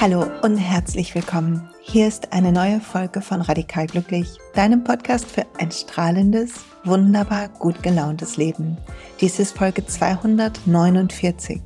[0.00, 1.68] Hallo und herzlich willkommen.
[1.82, 7.84] Hier ist eine neue Folge von Radikal Glücklich, deinem Podcast für ein strahlendes, wunderbar gut
[7.84, 8.76] gelauntes Leben.
[9.20, 11.62] Dies ist Folge 249,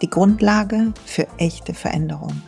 [0.00, 2.40] die Grundlage für echte Veränderung.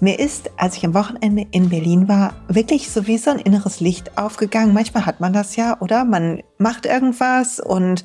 [0.00, 3.80] Mir ist, als ich am Wochenende in Berlin war, wirklich so wie so ein inneres
[3.80, 4.72] Licht aufgegangen.
[4.72, 6.04] Manchmal hat man das ja, oder?
[6.04, 8.04] Man macht irgendwas und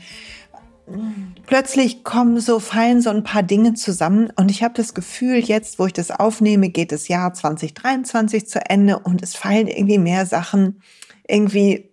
[1.45, 5.79] plötzlich kommen so, fallen so ein paar Dinge zusammen und ich habe das Gefühl, jetzt,
[5.79, 10.25] wo ich das aufnehme, geht das Jahr 2023 zu Ende und es fallen irgendwie mehr
[10.25, 10.81] Sachen,
[11.27, 11.91] irgendwie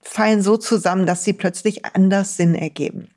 [0.00, 3.08] fallen so zusammen, dass sie plötzlich anders Sinn ergeben.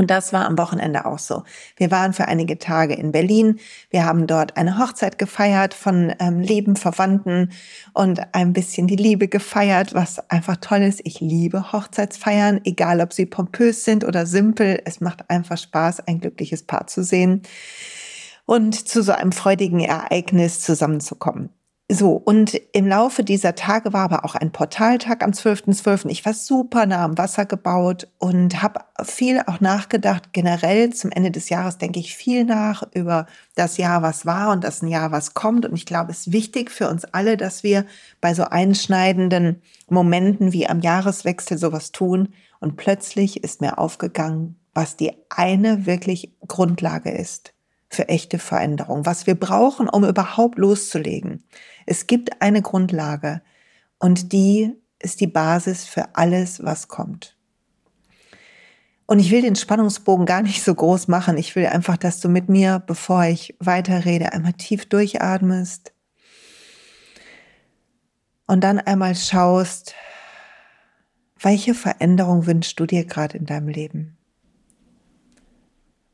[0.00, 1.42] Und das war am Wochenende auch so.
[1.76, 3.60] Wir waren für einige Tage in Berlin.
[3.90, 7.52] Wir haben dort eine Hochzeit gefeiert von ähm, lieben Verwandten
[7.92, 11.02] und ein bisschen die Liebe gefeiert, was einfach toll ist.
[11.04, 14.80] Ich liebe Hochzeitsfeiern, egal ob sie pompös sind oder simpel.
[14.86, 17.42] Es macht einfach Spaß, ein glückliches Paar zu sehen
[18.46, 21.50] und zu so einem freudigen Ereignis zusammenzukommen.
[21.92, 26.04] So, und im Laufe dieser Tage war aber auch ein Portaltag am 12.12.
[26.04, 26.08] .12.
[26.10, 30.32] Ich war super nah am Wasser gebaut und habe viel auch nachgedacht.
[30.32, 34.62] Generell zum Ende des Jahres denke ich viel nach über das Jahr, was war und
[34.62, 35.66] das Jahr, was kommt.
[35.66, 37.84] Und ich glaube, es ist wichtig für uns alle, dass wir
[38.20, 42.28] bei so einschneidenden Momenten wie am Jahreswechsel sowas tun.
[42.60, 47.52] Und plötzlich ist mir aufgegangen, was die eine wirklich Grundlage ist
[47.90, 51.42] für echte Veränderung, was wir brauchen, um überhaupt loszulegen.
[51.90, 53.42] Es gibt eine Grundlage
[53.98, 57.36] und die ist die Basis für alles, was kommt.
[59.06, 61.36] Und ich will den Spannungsbogen gar nicht so groß machen.
[61.36, 65.92] Ich will einfach, dass du mit mir, bevor ich weiterrede, einmal tief durchatmest
[68.46, 69.96] und dann einmal schaust,
[71.40, 74.16] welche Veränderung wünschst du dir gerade in deinem Leben?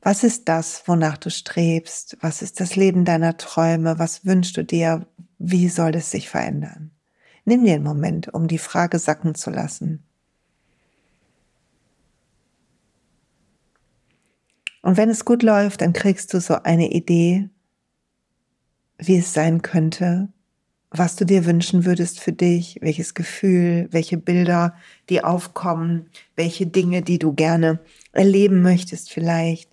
[0.00, 2.16] Was ist das, wonach du strebst?
[2.22, 3.98] Was ist das Leben deiner Träume?
[3.98, 5.06] Was wünschst du dir?
[5.38, 6.90] Wie soll es sich verändern?
[7.44, 10.02] Nimm dir einen Moment, um die Frage sacken zu lassen.
[14.82, 17.48] Und wenn es gut läuft, dann kriegst du so eine Idee,
[18.98, 20.28] wie es sein könnte,
[20.90, 24.76] was du dir wünschen würdest für dich, welches Gefühl, welche Bilder,
[25.10, 27.80] die aufkommen, welche Dinge, die du gerne
[28.12, 29.70] erleben möchtest vielleicht.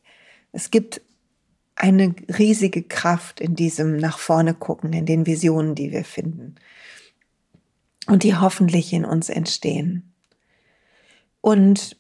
[0.52, 1.02] Es gibt
[1.76, 6.56] eine riesige Kraft in diesem nach vorne gucken, in den Visionen, die wir finden
[8.08, 10.14] und die hoffentlich in uns entstehen.
[11.42, 11.98] Und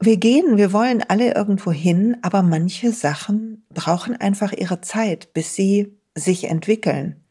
[0.00, 5.54] wir gehen, wir wollen alle irgendwo hin, aber manche Sachen brauchen einfach ihre Zeit, bis
[5.54, 7.24] sie sich entwickeln.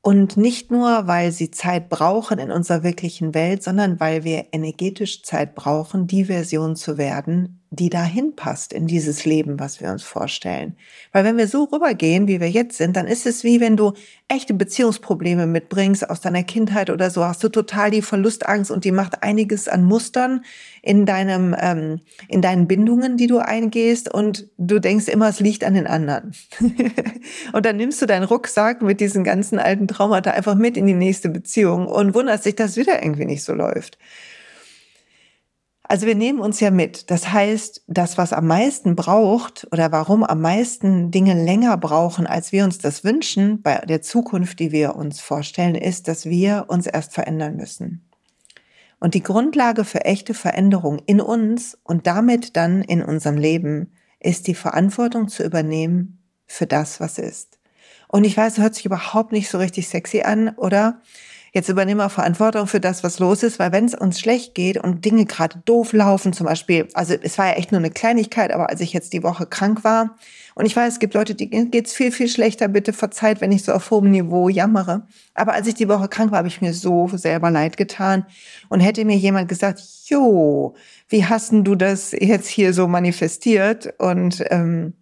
[0.00, 5.22] Und nicht nur, weil sie Zeit brauchen in unserer wirklichen Welt, sondern weil wir energetisch
[5.22, 10.02] Zeit brauchen, die Version zu werden, die dahin passt in dieses Leben, was wir uns
[10.02, 10.76] vorstellen.
[11.12, 13.92] Weil wenn wir so rübergehen, wie wir jetzt sind, dann ist es wie wenn du
[14.28, 18.92] echte Beziehungsprobleme mitbringst aus deiner Kindheit oder so, hast du total die Verlustangst und die
[18.92, 20.44] macht einiges an Mustern
[20.82, 25.64] in deinem, ähm, in deinen Bindungen, die du eingehst und du denkst immer, es liegt
[25.64, 26.32] an den anderen.
[27.52, 30.94] und dann nimmst du deinen Rucksack mit diesen ganzen alten Traumata einfach mit in die
[30.94, 33.98] nächste Beziehung und wunderst dich, dass wieder irgendwie nicht so läuft.
[35.86, 37.10] Also wir nehmen uns ja mit.
[37.10, 42.52] Das heißt, das, was am meisten braucht oder warum am meisten Dinge länger brauchen, als
[42.52, 46.86] wir uns das wünschen, bei der Zukunft, die wir uns vorstellen, ist, dass wir uns
[46.86, 48.08] erst verändern müssen.
[48.98, 54.46] Und die Grundlage für echte Veränderung in uns und damit dann in unserem Leben ist
[54.46, 57.58] die Verantwortung zu übernehmen für das, was ist.
[58.08, 61.02] Und ich weiß, hört sich überhaupt nicht so richtig sexy an, oder?
[61.54, 64.76] Jetzt übernehmen wir Verantwortung für das, was los ist, weil wenn es uns schlecht geht
[64.76, 68.52] und Dinge gerade doof laufen, zum Beispiel, also es war ja echt nur eine Kleinigkeit,
[68.52, 70.16] aber als ich jetzt die Woche krank war
[70.56, 73.62] und ich weiß, es gibt Leute, die geht's viel, viel schlechter, bitte verzeiht, wenn ich
[73.62, 75.06] so auf hohem Niveau jammere.
[75.34, 78.26] Aber als ich die Woche krank war, habe ich mir so selber leid getan
[78.68, 80.74] und hätte mir jemand gesagt, jo,
[81.08, 84.94] wie hast denn du das jetzt hier so manifestiert und ähm,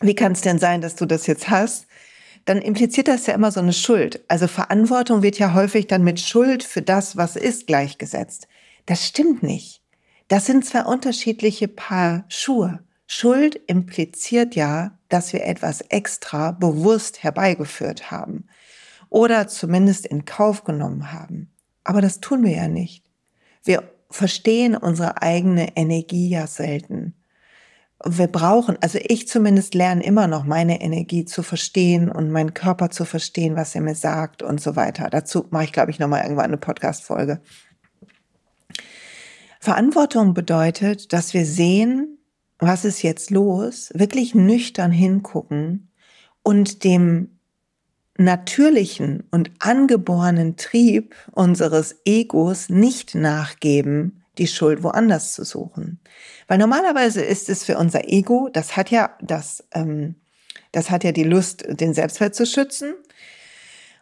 [0.00, 1.86] wie kann es denn sein, dass du das jetzt hast?
[2.44, 4.24] Dann impliziert das ja immer so eine Schuld.
[4.28, 8.48] Also Verantwortung wird ja häufig dann mit Schuld für das, was ist, gleichgesetzt.
[8.86, 9.82] Das stimmt nicht.
[10.28, 12.80] Das sind zwei unterschiedliche Paar Schuhe.
[13.06, 18.46] Schuld impliziert ja, dass wir etwas extra bewusst herbeigeführt haben
[19.08, 21.50] oder zumindest in Kauf genommen haben.
[21.84, 23.04] Aber das tun wir ja nicht.
[23.64, 27.14] Wir verstehen unsere eigene Energie ja selten.
[28.04, 32.90] Wir brauchen, also ich zumindest lerne immer noch meine Energie zu verstehen und meinen Körper
[32.90, 35.08] zu verstehen, was er mir sagt und so weiter.
[35.10, 37.40] Dazu mache ich, glaube ich, nochmal irgendwann eine Podcast-Folge.
[39.60, 42.18] Verantwortung bedeutet, dass wir sehen,
[42.60, 45.90] was ist jetzt los, wirklich nüchtern hingucken
[46.42, 47.38] und dem
[48.16, 56.00] natürlichen und angeborenen Trieb unseres Egos nicht nachgeben, die Schuld woanders zu suchen.
[56.46, 60.16] Weil normalerweise ist es für unser Ego, das hat ja das, ähm,
[60.72, 62.94] das hat ja die Lust, den Selbstwert zu schützen.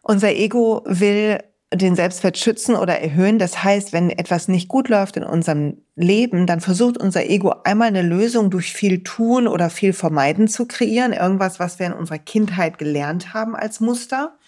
[0.02, 1.40] Unser Ego will
[1.74, 3.38] den Selbstwert schützen oder erhöhen.
[3.38, 7.88] Das heißt, wenn etwas nicht gut läuft in unserem Leben, dann versucht unser Ego einmal
[7.88, 11.12] eine Lösung durch viel tun oder viel vermeiden zu kreieren.
[11.12, 14.38] Irgendwas, was wir in unserer Kindheit gelernt haben als Muster.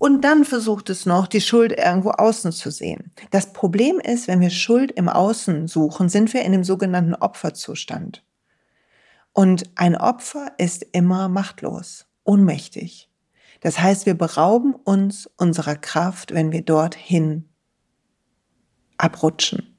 [0.00, 3.12] Und dann versucht es noch, die Schuld irgendwo außen zu sehen.
[3.32, 8.24] Das Problem ist, wenn wir Schuld im Außen suchen, sind wir in dem sogenannten Opferzustand.
[9.34, 13.10] Und ein Opfer ist immer machtlos, ohnmächtig.
[13.60, 17.50] Das heißt, wir berauben uns unserer Kraft, wenn wir dorthin
[18.96, 19.69] abrutschen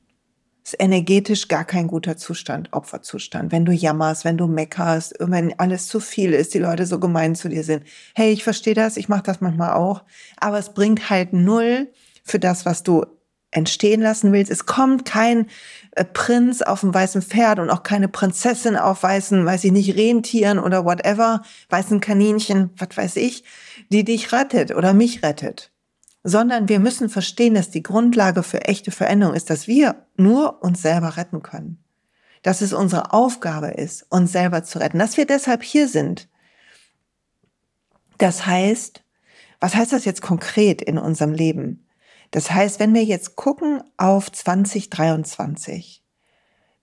[0.63, 3.51] ist energetisch gar kein guter Zustand, Opferzustand.
[3.51, 7.35] Wenn du jammerst, wenn du meckerst, wenn alles zu viel ist, die Leute so gemein
[7.35, 7.83] zu dir sind.
[8.13, 10.03] Hey, ich verstehe das, ich mache das manchmal auch,
[10.37, 11.91] aber es bringt halt null
[12.23, 13.05] für das, was du
[13.51, 14.51] entstehen lassen willst.
[14.51, 15.47] Es kommt kein
[15.91, 19.97] äh, Prinz auf dem weißen Pferd und auch keine Prinzessin auf weißen, weiß ich nicht,
[19.97, 23.43] Rentieren oder whatever, weißen Kaninchen, was weiß ich,
[23.89, 25.71] die dich rettet oder mich rettet
[26.23, 30.81] sondern wir müssen verstehen, dass die Grundlage für echte Veränderung ist, dass wir nur uns
[30.81, 31.83] selber retten können.
[32.43, 36.27] Dass es unsere Aufgabe ist, uns selber zu retten, dass wir deshalb hier sind.
[38.17, 39.03] Das heißt,
[39.59, 41.87] was heißt das jetzt konkret in unserem Leben?
[42.31, 46.01] Das heißt, wenn wir jetzt gucken auf 2023,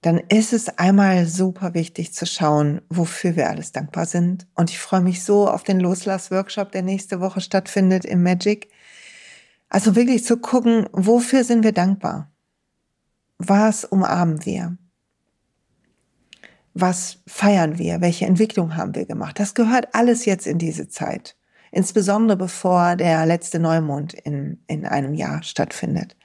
[0.00, 4.46] dann ist es einmal super wichtig zu schauen, wofür wir alles dankbar sind.
[4.54, 8.68] Und ich freue mich so auf den Loslass-Workshop, der nächste Woche stattfindet im Magic.
[9.68, 12.30] Also wirklich zu gucken, wofür sind wir dankbar?
[13.38, 14.76] Was umarmen wir?
[16.74, 18.00] Was feiern wir?
[18.00, 19.38] Welche Entwicklung haben wir gemacht?
[19.38, 21.36] Das gehört alles jetzt in diese Zeit.
[21.70, 26.16] Insbesondere bevor der letzte Neumond in, in einem Jahr stattfindet.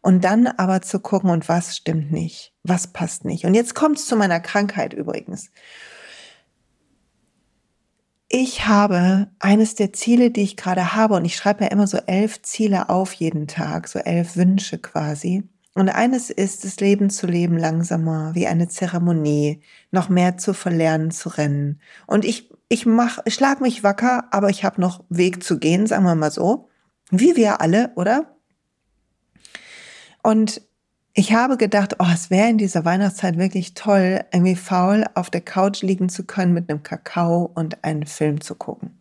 [0.00, 2.54] Und dann aber zu gucken, und was stimmt nicht?
[2.62, 3.44] Was passt nicht?
[3.44, 5.50] Und jetzt kommt es zu meiner Krankheit übrigens.
[8.38, 11.96] Ich habe eines der Ziele, die ich gerade habe, und ich schreibe ja immer so
[11.96, 15.44] elf Ziele auf jeden Tag, so elf Wünsche quasi.
[15.72, 21.12] Und eines ist, das Leben zu leben langsamer, wie eine Zeremonie, noch mehr zu verlernen,
[21.12, 21.80] zu rennen.
[22.06, 25.86] Und ich, ich mach, ich schlag mich wacker, aber ich habe noch Weg zu gehen,
[25.86, 26.68] sagen wir mal so.
[27.10, 28.36] Wie wir alle, oder?
[30.22, 30.60] Und
[31.18, 35.40] ich habe gedacht, oh, es wäre in dieser Weihnachtszeit wirklich toll, irgendwie faul auf der
[35.40, 39.00] Couch liegen zu können mit einem Kakao und einen Film zu gucken.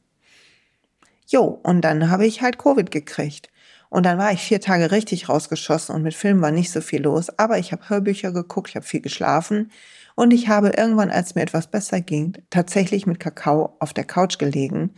[1.28, 3.50] Jo, und dann habe ich halt Covid gekriegt.
[3.90, 7.02] Und dann war ich vier Tage richtig rausgeschossen und mit Film war nicht so viel
[7.02, 7.38] los.
[7.38, 9.70] Aber ich habe Hörbücher geguckt, ich habe viel geschlafen
[10.16, 14.40] und ich habe irgendwann, als mir etwas besser ging, tatsächlich mit Kakao auf der Couch
[14.40, 14.96] gelegen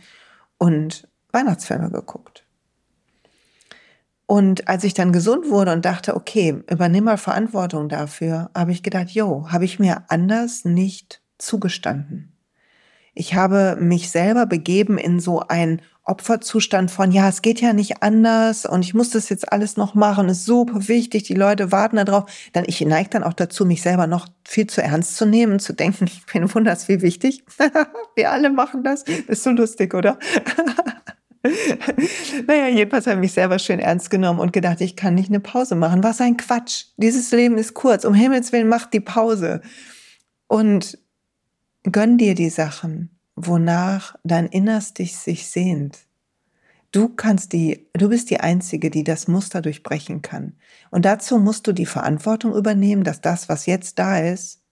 [0.56, 2.47] und Weihnachtsfilme geguckt.
[4.30, 8.82] Und als ich dann gesund wurde und dachte, okay, übernimm mal Verantwortung dafür, habe ich
[8.82, 12.36] gedacht, jo, habe ich mir anders nicht zugestanden.
[13.14, 18.02] Ich habe mich selber begeben in so einen Opferzustand von, ja, es geht ja nicht
[18.02, 21.96] anders und ich muss das jetzt alles noch machen, ist super wichtig, die Leute warten
[21.96, 22.30] darauf.
[22.52, 25.72] Dann ich neige dann auch dazu, mich selber noch viel zu ernst zu nehmen, zu
[25.72, 27.44] denken, ich bin wunders wie wichtig.
[28.14, 29.04] Wir alle machen das.
[29.04, 30.18] Ist so lustig, oder?
[32.46, 35.40] naja, jedenfalls habe ich mich selber schön ernst genommen und gedacht, ich kann nicht eine
[35.40, 36.02] Pause machen.
[36.02, 36.86] Was ein Quatsch.
[36.96, 38.04] Dieses Leben ist kurz.
[38.04, 39.60] Um Himmels Willen, mach die Pause.
[40.46, 40.98] Und
[41.84, 45.98] gönn dir die Sachen, wonach dein Innerstes sich sehnt.
[46.90, 50.54] Du kannst die, du bist die Einzige, die das Muster durchbrechen kann.
[50.90, 54.62] Und dazu musst du die Verantwortung übernehmen, dass das, was jetzt da ist,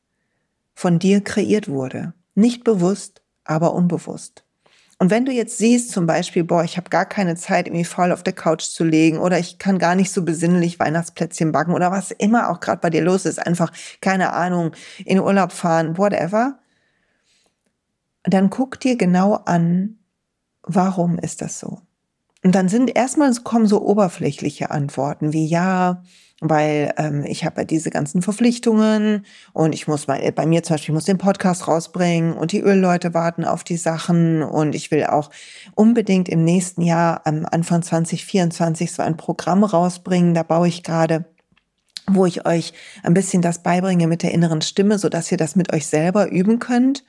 [0.74, 2.14] von dir kreiert wurde.
[2.34, 4.45] Nicht bewusst, aber unbewusst.
[4.98, 8.12] Und wenn du jetzt siehst zum Beispiel, boah, ich habe gar keine Zeit, irgendwie faul
[8.12, 11.90] auf der Couch zu legen oder ich kann gar nicht so besinnlich Weihnachtsplätzchen backen oder
[11.90, 14.72] was immer auch gerade bei dir los ist, einfach, keine Ahnung,
[15.04, 16.58] in Urlaub fahren, whatever,
[18.24, 19.98] dann guck dir genau an,
[20.62, 21.82] warum ist das so?
[22.46, 26.04] Und dann sind erstmal kommen so oberflächliche Antworten wie ja,
[26.40, 30.74] weil ähm, ich habe ja diese ganzen Verpflichtungen und ich muss mal, bei mir zum
[30.74, 34.92] Beispiel, ich muss den Podcast rausbringen und die Ölleute warten auf die Sachen und ich
[34.92, 35.30] will auch
[35.74, 40.32] unbedingt im nächsten Jahr, am Anfang 2024, so ein Programm rausbringen.
[40.32, 41.24] Da baue ich gerade
[42.08, 45.56] wo ich euch ein bisschen das beibringe mit der inneren Stimme, so dass ihr das
[45.56, 47.02] mit euch selber üben könnt.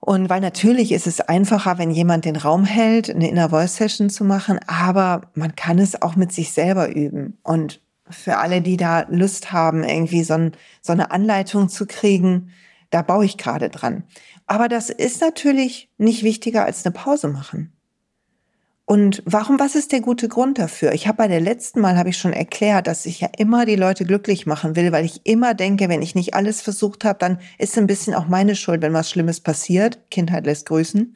[0.00, 4.10] Und weil natürlich ist es einfacher, wenn jemand den Raum hält, eine Inner Voice Session
[4.10, 7.38] zu machen, aber man kann es auch mit sich selber üben.
[7.42, 10.52] Und für alle, die da Lust haben, irgendwie so, ein,
[10.82, 12.50] so eine Anleitung zu kriegen,
[12.90, 14.04] da baue ich gerade dran.
[14.46, 17.77] Aber das ist natürlich nicht wichtiger als eine Pause machen.
[18.88, 20.94] Und warum, was ist der gute Grund dafür?
[20.94, 23.76] Ich habe bei der letzten Mal, habe ich schon erklärt, dass ich ja immer die
[23.76, 27.38] Leute glücklich machen will, weil ich immer denke, wenn ich nicht alles versucht habe, dann
[27.58, 30.10] ist ein bisschen auch meine Schuld, wenn was Schlimmes passiert.
[30.10, 31.14] Kindheit lässt grüßen.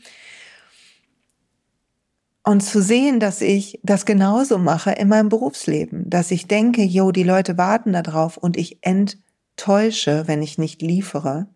[2.45, 7.11] Und zu sehen, dass ich das genauso mache in meinem Berufsleben, dass ich denke, jo,
[7.11, 11.47] die Leute warten darauf und ich enttäusche, wenn ich nicht liefere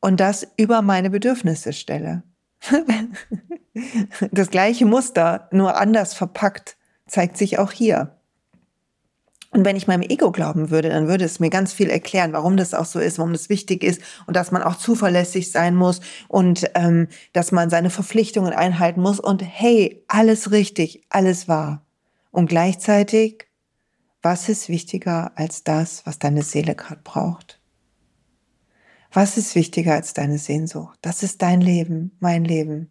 [0.00, 2.22] und das über meine Bedürfnisse stelle.
[4.30, 8.16] das gleiche Muster, nur anders verpackt, zeigt sich auch hier.
[9.54, 12.56] Und wenn ich meinem Ego glauben würde, dann würde es mir ganz viel erklären, warum
[12.56, 16.00] das auch so ist, warum das wichtig ist und dass man auch zuverlässig sein muss
[16.26, 21.86] und ähm, dass man seine Verpflichtungen einhalten muss und hey, alles richtig, alles wahr.
[22.32, 23.46] Und gleichzeitig,
[24.22, 27.60] was ist wichtiger als das, was deine Seele gerade braucht?
[29.14, 30.98] Was ist wichtiger als deine Sehnsucht?
[31.00, 32.90] Das ist dein Leben, mein Leben.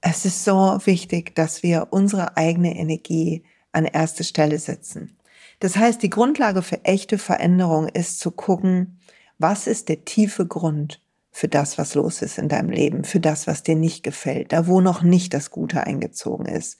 [0.00, 5.16] Es ist so wichtig, dass wir unsere eigene Energie an erste Stelle setzen.
[5.60, 8.98] Das heißt, die Grundlage für echte Veränderung ist zu gucken,
[9.38, 11.00] was ist der tiefe Grund
[11.30, 14.66] für das, was los ist in deinem Leben, für das, was dir nicht gefällt, da
[14.66, 16.78] wo noch nicht das Gute eingezogen ist.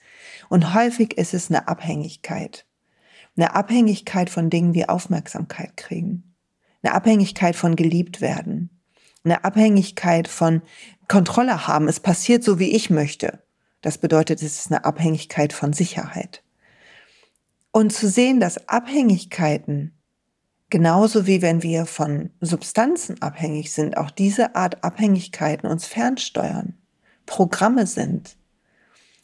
[0.49, 2.65] Und häufig ist es eine Abhängigkeit.
[3.37, 6.34] Eine Abhängigkeit von Dingen wie Aufmerksamkeit kriegen
[6.85, 8.69] eine Abhängigkeit von geliebt werden,
[9.23, 10.61] eine Abhängigkeit von
[11.07, 11.87] Kontrolle haben.
[11.87, 13.43] Es passiert so, wie ich möchte.
[13.81, 16.43] Das bedeutet, es ist eine Abhängigkeit von Sicherheit.
[17.71, 19.97] Und zu sehen, dass Abhängigkeiten,
[20.69, 26.75] genauso wie wenn wir von Substanzen abhängig sind, auch diese Art Abhängigkeiten uns fernsteuern,
[27.25, 28.37] Programme sind,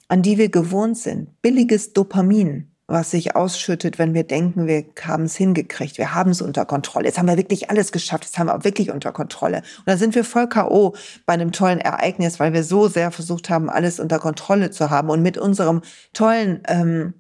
[0.08, 5.24] an die wir gewohnt sind, billiges Dopamin, was sich ausschüttet, wenn wir denken, wir haben
[5.24, 7.06] es hingekriegt, wir haben es unter Kontrolle.
[7.06, 9.58] Jetzt haben wir wirklich alles geschafft, jetzt haben wir auch wirklich unter Kontrolle.
[9.58, 10.96] Und dann sind wir voll K.O.
[11.26, 15.10] bei einem tollen Ereignis, weil wir so sehr versucht haben, alles unter Kontrolle zu haben.
[15.10, 15.82] Und mit unserem
[16.14, 17.14] tollen, ähm,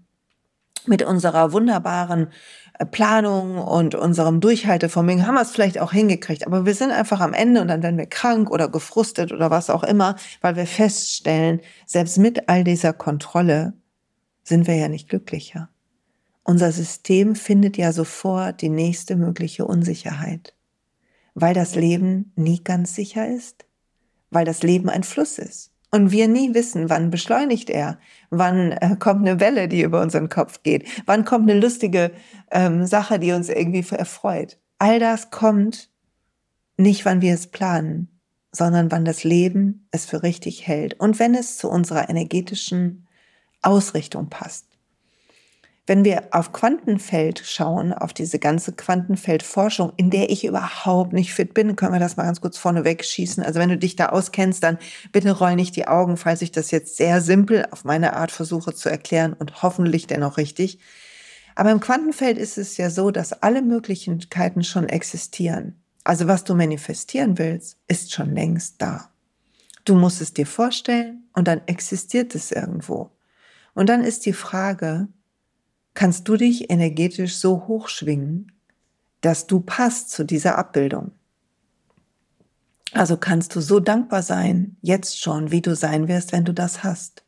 [0.85, 2.27] mit unserer wunderbaren
[2.79, 6.47] äh, Planung und unserem Durchhaltevermögen haben wir es vielleicht auch hingekriegt.
[6.47, 9.69] Aber wir sind einfach am Ende und dann werden wir krank oder gefrustet oder was
[9.69, 13.73] auch immer, weil wir feststellen, selbst mit all dieser Kontrolle
[14.43, 15.69] sind wir ja nicht glücklicher.
[16.43, 20.55] Unser System findet ja sofort die nächste mögliche Unsicherheit,
[21.33, 23.65] weil das Leben nie ganz sicher ist,
[24.31, 25.71] weil das Leben ein Fluss ist?
[25.93, 30.29] Und wir nie wissen, wann beschleunigt er, wann äh, kommt eine Welle, die über unseren
[30.29, 32.11] Kopf geht, wann kommt eine lustige
[32.49, 34.57] ähm, Sache, die uns irgendwie erfreut.
[34.79, 35.89] All das kommt
[36.77, 38.07] nicht, wann wir es planen,
[38.53, 40.97] sondern wann das Leben es für richtig hält.
[40.97, 43.05] Und wenn es zu unserer energetischen
[43.61, 44.65] Ausrichtung passt.
[45.87, 51.53] Wenn wir auf Quantenfeld schauen, auf diese ganze Quantenfeldforschung, in der ich überhaupt nicht fit
[51.53, 53.43] bin, können wir das mal ganz kurz vorne wegschießen.
[53.43, 54.77] Also wenn du dich da auskennst, dann
[55.11, 58.73] bitte roll nicht die Augen, falls ich das jetzt sehr simpel auf meine Art versuche
[58.73, 60.79] zu erklären und hoffentlich dennoch richtig.
[61.55, 65.83] Aber im Quantenfeld ist es ja so, dass alle Möglichkeiten schon existieren.
[66.03, 69.09] Also was du manifestieren willst, ist schon längst da.
[69.83, 73.09] Du musst es dir vorstellen und dann existiert es irgendwo.
[73.73, 75.07] Und dann ist die Frage,
[75.93, 78.51] kannst du dich energetisch so hochschwingen,
[79.21, 81.11] dass du passt zu dieser Abbildung?
[82.93, 86.83] Also kannst du so dankbar sein, jetzt schon, wie du sein wirst, wenn du das
[86.83, 87.23] hast.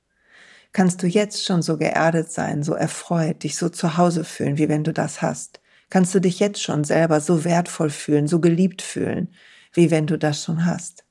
[0.74, 4.68] Kannst du jetzt schon so geerdet sein, so erfreut, dich so zu Hause fühlen, wie
[4.68, 5.62] wenn du das hast.
[5.90, 9.30] Kannst du dich jetzt schon selber so wertvoll fühlen, so geliebt fühlen,
[9.72, 11.06] wie wenn du das schon hast.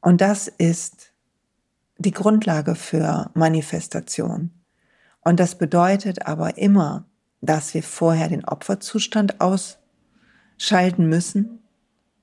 [0.00, 1.09] Und das ist
[2.00, 4.50] die Grundlage für Manifestation.
[5.20, 7.04] Und das bedeutet aber immer,
[7.42, 11.58] dass wir vorher den Opferzustand ausschalten müssen.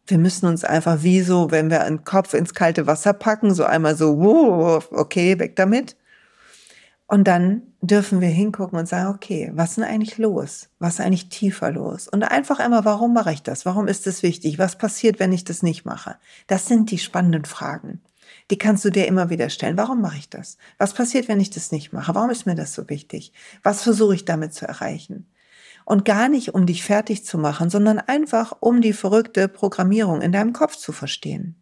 [0.08, 3.66] Wir müssen uns einfach wie so, wenn wir einen Kopf ins kalte Wasser packen, so
[3.66, 5.96] einmal so, okay, weg damit.
[7.06, 10.70] Und dann dürfen wir hingucken und sagen, okay, was ist denn eigentlich los?
[10.80, 12.08] Was ist eigentlich tiefer los?
[12.08, 13.66] Und einfach einmal, warum mache ich das?
[13.66, 14.58] Warum ist das wichtig?
[14.58, 16.16] Was passiert, wenn ich das nicht mache?
[16.48, 18.02] Das sind die spannenden Fragen
[18.50, 19.78] die kannst du dir immer wieder stellen.
[19.78, 20.58] Warum mache ich das?
[20.78, 22.16] Was passiert, wenn ich das nicht mache?
[22.16, 23.34] Warum ist mir das so wichtig?
[23.64, 25.28] Was versuche ich damit zu erreichen?
[25.86, 30.32] Und gar nicht, um dich fertig zu machen, sondern einfach, um die verrückte Programmierung in
[30.32, 31.56] deinem Kopf zu verstehen.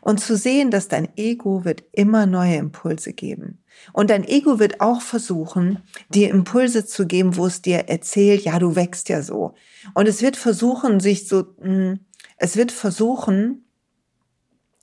[0.00, 3.62] Und zu sehen, dass dein Ego wird immer neue Impulse geben.
[3.94, 8.58] Und dein Ego wird auch versuchen, dir Impulse zu geben, wo es dir erzählt, ja,
[8.58, 9.54] du wächst ja so.
[9.94, 12.00] Und es wird versuchen, sich so, hm,
[12.36, 13.64] es wird versuchen,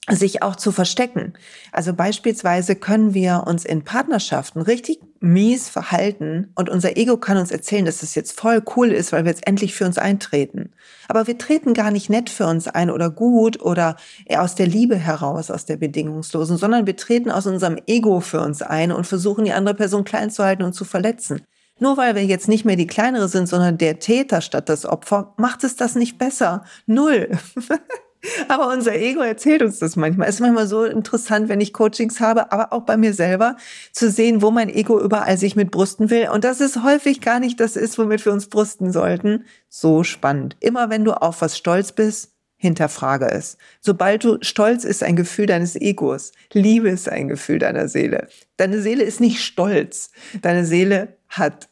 [0.09, 1.33] sich auch zu verstecken.
[1.71, 7.51] Also beispielsweise können wir uns in Partnerschaften richtig mies verhalten und unser Ego kann uns
[7.51, 10.71] erzählen, dass es jetzt voll cool ist, weil wir jetzt endlich für uns eintreten.
[11.07, 13.95] Aber wir treten gar nicht nett für uns ein oder gut oder
[14.35, 18.63] aus der Liebe heraus, aus der bedingungslosen, sondern wir treten aus unserem Ego für uns
[18.63, 21.43] ein und versuchen die andere Person klein zu halten und zu verletzen.
[21.77, 25.35] Nur weil wir jetzt nicht mehr die kleinere sind, sondern der Täter statt das Opfer,
[25.37, 26.63] macht es das nicht besser.
[26.87, 27.29] Null.
[28.47, 30.29] Aber unser Ego erzählt uns das manchmal.
[30.29, 33.57] Es ist manchmal so interessant, wenn ich Coachings habe, aber auch bei mir selber,
[33.91, 36.29] zu sehen, wo mein Ego überall sich mit brüsten will.
[36.29, 39.45] Und das ist häufig gar nicht das ist, womit wir uns brüsten sollten.
[39.69, 40.55] So spannend.
[40.59, 43.57] Immer wenn du auf was stolz bist, hinterfrage es.
[43.79, 48.27] Sobald du stolz ist ein Gefühl deines Egos, Liebe ist ein Gefühl deiner Seele.
[48.57, 50.11] Deine Seele ist nicht stolz.
[50.43, 51.69] Deine Seele hat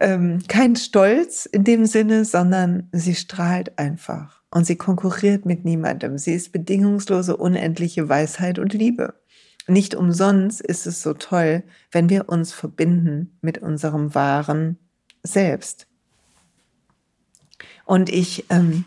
[0.00, 4.41] ähm, keinen Stolz in dem Sinne, sondern sie strahlt einfach.
[4.52, 6.18] Und sie konkurriert mit niemandem.
[6.18, 9.14] Sie ist bedingungslose, unendliche Weisheit und Liebe.
[9.66, 14.78] Nicht umsonst ist es so toll, wenn wir uns verbinden mit unserem wahren
[15.22, 15.86] Selbst.
[17.86, 18.84] Und ich ähm,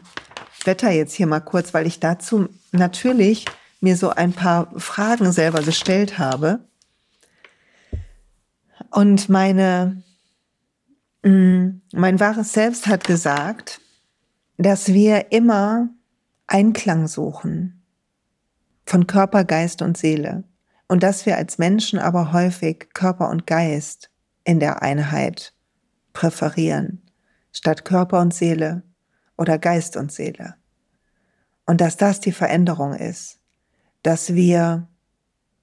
[0.66, 3.46] wetter jetzt hier mal kurz, weil ich dazu natürlich
[3.82, 6.60] mir so ein paar Fragen selber gestellt habe.
[8.92, 10.04] Und meine,
[11.24, 13.82] mh, mm, mein wahres Selbst hat gesagt,
[14.58, 15.90] dass wir immer
[16.48, 17.84] Einklang suchen
[18.86, 20.44] von Körper, Geist und Seele
[20.88, 24.12] und dass wir als Menschen aber häufig Körper und Geist
[24.44, 25.54] in der Einheit
[26.14, 27.02] präferieren,
[27.52, 28.84] statt Körper und Seele
[29.38, 30.56] oder Geist und Seele.
[31.66, 33.40] Und dass das die Veränderung ist,
[34.04, 34.88] dass wir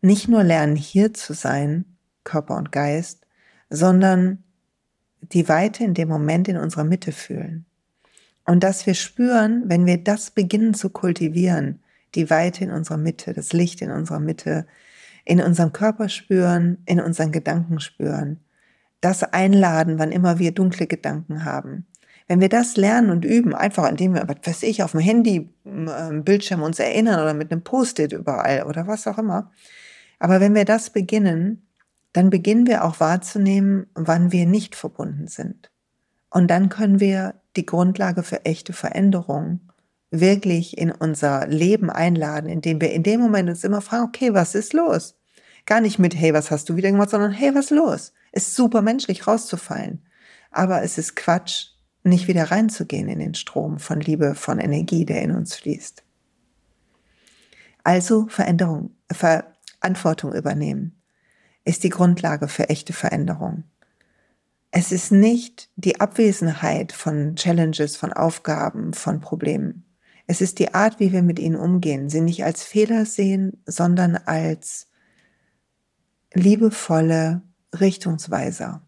[0.00, 3.24] nicht nur lernen, hier zu sein, Körper und Geist,
[3.70, 4.42] sondern
[5.20, 7.66] die Weite in dem Moment in unserer Mitte fühlen.
[8.44, 11.80] Und dass wir spüren, wenn wir das beginnen zu kultivieren,
[12.14, 14.66] die Weite in unserer Mitte, das Licht in unserer Mitte,
[15.24, 18.40] in unserem Körper spüren, in unseren Gedanken spüren,
[19.00, 21.86] das einladen, wann immer wir dunkle Gedanken haben.
[22.28, 25.50] Wenn wir das lernen und üben, einfach indem wir, was weiß ich, auf dem Handy,
[25.66, 29.50] ähm, Bildschirm uns erinnern oder mit einem Post-it überall oder was auch immer.
[30.18, 31.66] Aber wenn wir das beginnen,
[32.12, 35.70] dann beginnen wir auch wahrzunehmen, wann wir nicht verbunden sind.
[36.30, 39.60] Und dann können wir die Grundlage für echte Veränderung
[40.10, 44.54] wirklich in unser Leben einladen, indem wir in dem Moment uns immer fragen, okay, was
[44.54, 45.16] ist los?
[45.64, 48.12] Gar nicht mit, hey, was hast du wieder gemacht, sondern hey, was ist los?
[48.32, 50.02] Ist super menschlich rauszufallen.
[50.50, 51.68] Aber es ist Quatsch,
[52.04, 56.02] nicht wieder reinzugehen in den Strom von Liebe, von Energie, der in uns fließt.
[57.84, 61.02] Also Veränderung, Verantwortung übernehmen
[61.64, 63.64] ist die Grundlage für echte Veränderung.
[64.74, 69.84] Es ist nicht die Abwesenheit von Challenges, von Aufgaben, von Problemen.
[70.26, 74.16] Es ist die Art, wie wir mit ihnen umgehen, sie nicht als Fehler sehen, sondern
[74.16, 74.88] als
[76.32, 77.42] liebevolle
[77.78, 78.80] Richtungsweiser.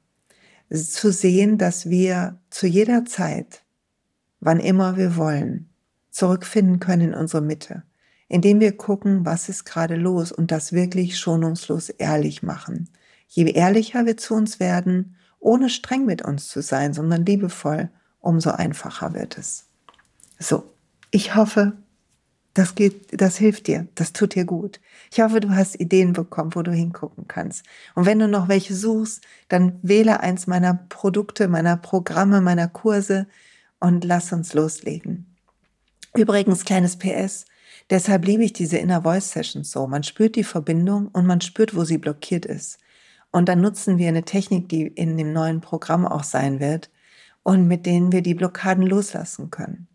[0.70, 3.62] Zu sehen, dass wir zu jeder Zeit,
[4.40, 5.68] wann immer wir wollen,
[6.10, 7.82] zurückfinden können in unsere Mitte,
[8.28, 12.88] indem wir gucken, was ist gerade los und das wirklich schonungslos ehrlich machen.
[13.28, 18.50] Je ehrlicher wir zu uns werden, ohne streng mit uns zu sein, sondern liebevoll, umso
[18.50, 19.66] einfacher wird es.
[20.38, 20.64] So,
[21.10, 21.74] ich hoffe,
[22.54, 24.80] das geht, das hilft dir, das tut dir gut.
[25.12, 27.64] Ich hoffe, du hast Ideen bekommen, wo du hingucken kannst.
[27.94, 33.26] Und wenn du noch welche suchst, dann wähle eins meiner Produkte, meiner Programme, meiner Kurse
[33.80, 35.26] und lass uns loslegen.
[36.16, 37.44] Übrigens, kleines PS.
[37.90, 39.86] Deshalb liebe ich diese Inner Voice Sessions so.
[39.86, 42.78] Man spürt die Verbindung und man spürt, wo sie blockiert ist.
[43.34, 46.88] Und dann nutzen wir eine Technik, die in dem neuen Programm auch sein wird
[47.42, 49.88] und mit denen wir die Blockaden loslassen können.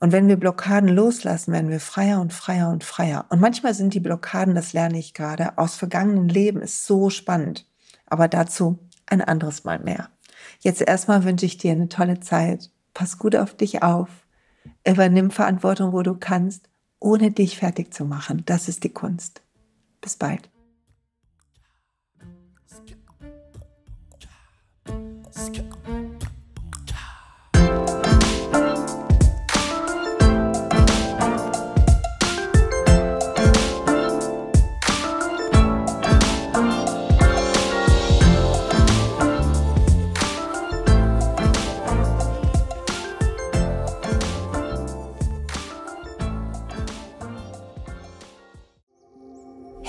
[0.00, 3.26] Und wenn wir Blockaden loslassen, werden wir freier und freier und freier.
[3.28, 7.68] Und manchmal sind die Blockaden, das lerne ich gerade, aus vergangenen Leben, ist so spannend.
[8.06, 10.08] Aber dazu ein anderes Mal mehr.
[10.60, 12.70] Jetzt erstmal wünsche ich dir eine tolle Zeit.
[12.94, 14.08] Pass gut auf dich auf.
[14.88, 18.44] Übernimm Verantwortung, wo du kannst, ohne dich fertig zu machen.
[18.46, 19.42] Das ist die Kunst.
[20.00, 20.51] Bis bald.